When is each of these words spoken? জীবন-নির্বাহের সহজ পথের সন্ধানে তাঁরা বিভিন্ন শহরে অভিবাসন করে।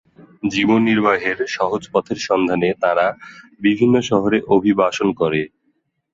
জীবন-নির্বাহের 0.51 1.37
সহজ 1.55 1.83
পথের 1.93 2.19
সন্ধানে 2.27 2.69
তাঁরা 2.83 3.07
বিভিন্ন 3.61 3.95
শহরে 4.09 4.37
অভিবাসন 4.55 5.07
করে। 5.21 5.41